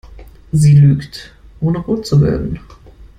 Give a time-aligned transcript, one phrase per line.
[0.51, 2.59] Sie lügt, ohne rot zu werden.